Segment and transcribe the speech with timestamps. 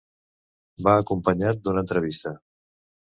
[0.87, 2.33] Va acompanyat d’una entrevista.